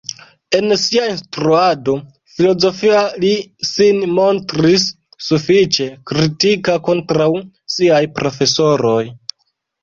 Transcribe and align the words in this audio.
En 0.59 0.75
sia 0.83 1.01
instruado 1.09 1.93
filozofia 2.37 3.03
li 3.23 3.33
sin 3.73 3.99
montris 4.21 4.87
sufiĉe 5.27 5.87
kritika 6.13 6.79
kontraŭ 6.89 7.29
siaj 7.77 8.03
profesoroj. 8.19 9.01